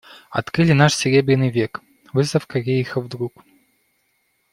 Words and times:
Открыли 0.31 0.71
наш 0.71 0.95
Серебряный 0.95 1.49
век, 1.51 1.79
выставка 2.11 2.57
Рериха 2.57 2.99
вдруг. 3.01 3.43